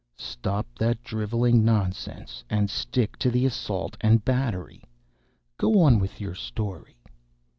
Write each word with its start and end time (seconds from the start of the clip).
"Stop 0.17 0.65
that 0.79 1.03
driveling 1.03 1.63
nonsense 1.63 2.43
and 2.49 2.71
stick 2.71 3.17
to 3.19 3.29
the 3.29 3.45
assault 3.45 3.97
and 4.01 4.25
battery. 4.25 4.83
Go 5.59 5.79
on 5.81 5.99
with 5.99 6.19
your 6.19 6.33
story." 6.33 6.97